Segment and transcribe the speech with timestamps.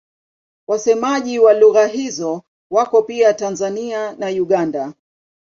[0.67, 4.93] Wasemaji wa lugha hizo wako pia Tanzania na Uganda.